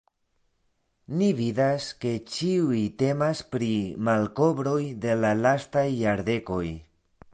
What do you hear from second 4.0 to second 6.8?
malkovroj de la lastaj jardekoj.